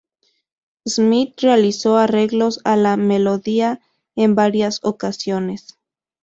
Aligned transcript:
Smyth 0.89 1.39
realizó 1.43 1.97
arreglos 1.97 2.59
a 2.63 2.75
la 2.75 2.97
melodía 2.97 3.81
en 4.15 4.33
varias 4.33 4.79
ocasiones. 4.81 5.77